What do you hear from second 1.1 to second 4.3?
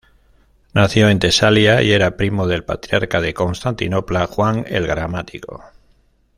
Tesalia y era primo del Patriarca de Constantinopla,